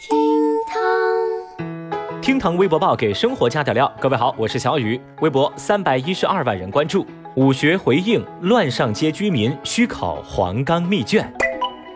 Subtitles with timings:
[0.00, 0.16] 厅
[0.66, 3.94] 堂，厅堂微博报给生活加点料。
[4.00, 7.06] 各位好，我是小雨，微博三百一十二万人关注。
[7.36, 11.30] 武学回应乱上街居民需考黄冈密卷。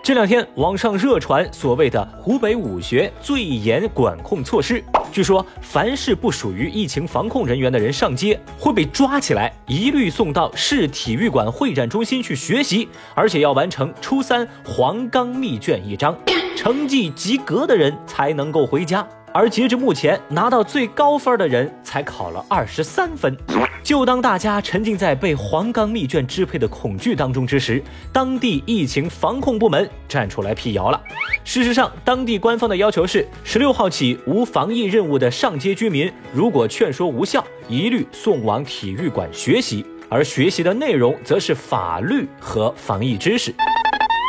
[0.02, 16.14] 这两天网上热传所谓的湖北武学最严管控措施，据说凡是不属于疫情防控人员的人上街会被抓起来，一律送到市体育馆会展中心去学习，而且要完成初三黄冈密卷一张，
[16.54, 19.06] 成绩及格的人才能够回家。
[19.32, 23.36] 而截至目前，拿到最高分的人才考了二十三分。
[23.82, 27.82] 就当大家沉浸在被黄冈密卷支配的恐惧当中之时，
[28.12, 31.02] 当地疫情防控部门站出来辟谣了。
[31.44, 43.52] 事实上，当地官方的要求是：十六号起，无防疫任务的上街居民，如果劝说无效，一律送往体育馆学习，而学习的内容则是法律和防疫知识。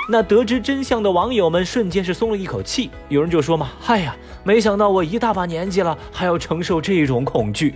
[0.07, 7.73] 那得知真相的网友们瞬间是松了一口气，有人就说嘛：“嗨呀，没想到我一大把年纪了，还要承受这种恐惧。”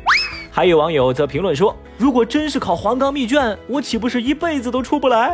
[0.52, 5.33] 还有网友则评论说：“如果真是考黄冈密卷，我岂不是一辈子都出不来？”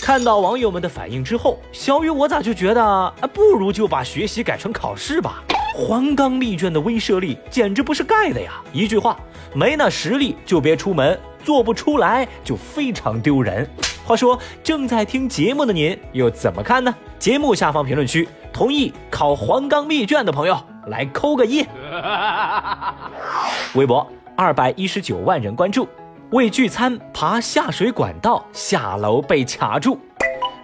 [0.00, 5.42] 看到网友们的反应之后，小雨我咋就觉得，啊，不如就把学习改成考试吧。
[5.74, 8.62] 黄冈密卷的威慑力简直不是盖的呀！
[8.72, 9.18] 一句话，
[9.54, 13.68] 没那实力就别出门，做不出来就非常丢人。
[14.04, 16.94] 话说，正在听节目的您又怎么看呢？
[17.18, 21.64] 节目下方评论区，同意考黄冈密卷的朋友来扣个一。
[23.74, 25.88] 微博二百一十九万人关注，
[26.32, 29.98] 为聚餐爬下水管道下楼被卡住。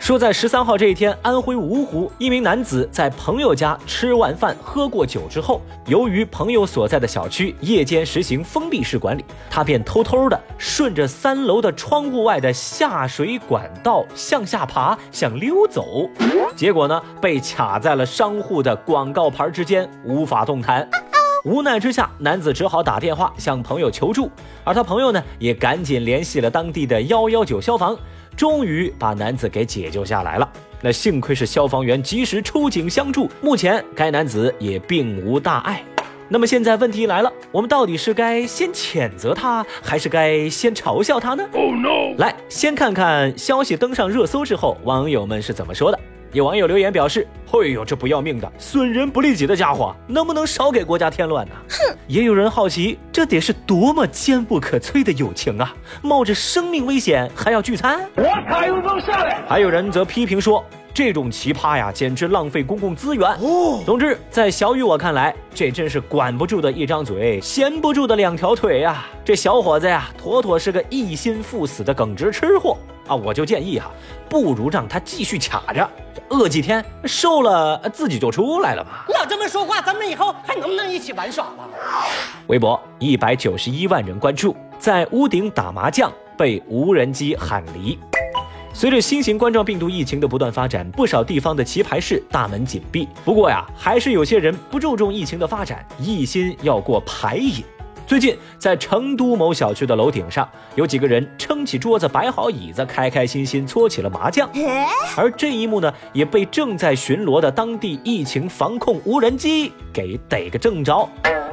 [0.00, 16.08] 说在十三号这一天，安徽芜湖一名男子在朋友家吃完饭、喝过酒之后，由于朋友所在的小区夜间实行封闭式管理，他便偷偷的顺着三楼的窗户外的下水管道向下爬，想溜走，
[16.56, 20.88] 结果呢，被卡在了商户的广告牌之间，无法动弹。
[21.44, 24.30] 无奈之下，男子只好打电话向朋友求助，
[24.64, 27.96] 而他朋友呢，也赶紧联系了当地的幺幺九消防。
[28.40, 30.50] 终于把男子给解救下来了。
[30.80, 35.84] 那幸亏是消防员及时出警相助，目前该男子也并无大碍。
[36.26, 42.14] 那么现在问题来了，我们到底是该先谴责他，还是该先嘲笑他呢？Oh no！
[42.16, 45.99] 来，先看看消息登上热搜之后，网友们是怎么说的。
[46.32, 51.96] 有网友留言表示：“嘿呦，这不要命的、损人不利己的家伙，能不能少给国家添乱呢？”哼！
[52.06, 55.74] 也有人好奇，这得是多么坚不可摧的友情啊！
[56.02, 59.42] 冒着生命危险还要聚餐，我卡又能下来。
[59.48, 60.64] 还有人则批评说
[60.94, 69.04] ：“这种奇葩呀，简直浪费公共资源。”哦，总之，在小雨我看来，这真是管不住的一张嘴，闲不住的两条腿呀！
[69.24, 72.76] 这小伙子呀，妥妥是个一心赴死的耿直吃货
[73.10, 73.16] 啊！
[73.16, 73.90] 我就建议哈，
[74.28, 75.90] 不如让他继续卡着。
[76.28, 79.04] 饿几天瘦了，自己就出来了嘛。
[79.12, 81.68] 老这么说话，咱们以后还能不能一起玩耍了？
[82.46, 87.98] 微博一百九十一万人关注，在屋顶打麻将被无人机喊离。
[88.72, 93.08] 随着新型冠状病毒疫情的不断发展，不少地方的棋牌室大门紧闭。
[93.24, 97.64] 不过呀，还是有些人不注重疫情的发展，一心要过牌瘾。
[98.10, 104.50] 最近，在成都某小区的楼顶上，有几个人撑起桌子，摆好椅子，开开心心搓起了麻将。
[105.16, 111.08] 而这一幕呢，也被正在巡逻的当地疫情防控无人机给逮个正着。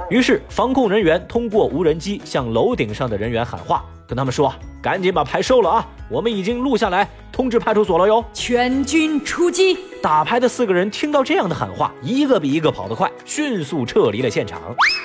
[0.09, 4.51] 于是，防控人员通过无人机向楼顶上的人员喊话，跟他们说
[4.81, 5.87] ：“赶紧把牌收了啊！
[6.09, 7.07] 我们已经录下来，
[7.37, 9.77] 通知派出所了哟。”全军出击。
[10.01, 14.59] 打牌的四个人听到这样的喊话，一个比一个跑得快，迅速撤离了现场。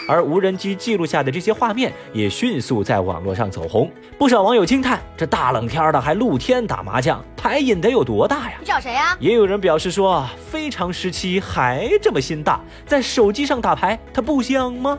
[0.08, 8.56] 而无人机记录下的这些画面也迅速在网络上走红，不少网友惊叹：这大冷天的还露天打麻将，牌瘾得有多大呀？
[8.60, 9.16] 你找谁呀？
[9.18, 14.98] 也有人表示说，非常时期还这么心大，在手机上打牌，它不香吗？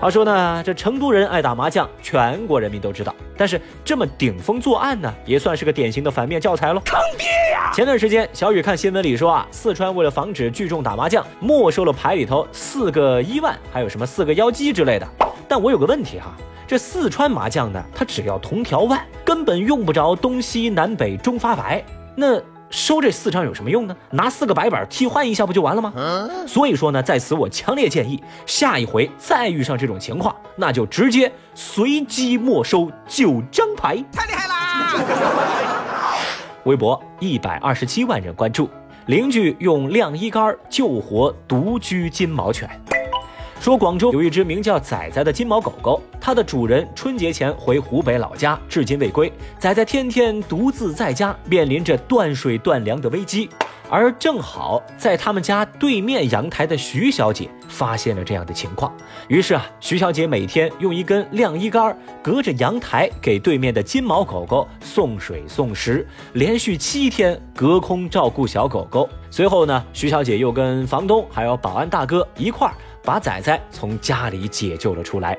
[0.00, 3.14] 话说呢，这成都人爱打麻将，全国人民都知道。
[3.38, 6.82] 但是这么顶风作案呢，也算是个典型的反面教材喽。
[6.84, 7.72] 坑爹呀！
[7.72, 15.08] 前段时间，小雨看新闻里说啊，四川为了防止聚众打麻将，没收了牌里头四个一万，还有什么四个幺鸡之类的。
[15.48, 16.34] 但我有个问题哈，
[16.66, 21.82] 这四川麻将呢，它只要铜条万，根本用不着东西南北中发白。
[22.14, 22.38] 那。
[22.74, 23.96] 收这四张有什么用呢？
[24.10, 25.92] 拿四个白板替换一下不就完了吗？
[26.44, 34.04] 所以说呢，在此我强烈建议，下一回再遇上这种情况，那就直接随机没收九张牌。
[34.12, 35.00] 太厉害啦！
[36.66, 38.68] 微博一百二十七万人关注，
[39.06, 42.68] 邻居用晾衣杆救活独居金毛犬。
[43.64, 49.32] 说广州有一只名叫仔仔的金毛狗狗，它的主人春节前回湖北老家，至今未归。
[49.58, 53.48] 仔仔天天独自在家，面临着断水断粮的危机。
[53.88, 58.94] 而正好在他们家对面阳台的徐小姐发现了这样的情况，
[59.28, 69.08] 于是啊，徐小姐每天用一根晾衣杆隔着阳台给对面的金毛狗狗送水送食，连续七天隔空照顾小狗狗。
[69.30, 72.74] 随后呢，徐小姐又跟房东还有保安大哥一块儿。
[73.04, 75.36] 把仔仔从家里解救了出来。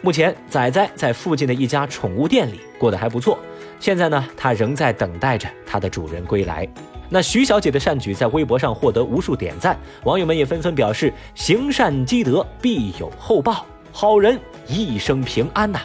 [0.00, 3.38] 目前，仔仔在附近的一家宠物店里过得还不错。
[3.80, 6.68] 现在呢，它仍在等待着它的主人归来。
[7.08, 15.80] 那徐小姐的善举在微博上获得无数点赞，网友们也纷纷表示：行善积德，必有厚报，好人一生平安呐。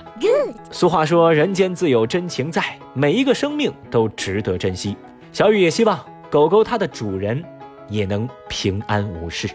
[0.71, 2.63] 俗话说，人间自有真情在，
[2.93, 4.97] 每一个生命都值得珍惜。
[5.31, 5.99] 小雨也希望
[6.29, 7.43] 狗狗它的主人
[7.87, 9.47] 也能平安无事。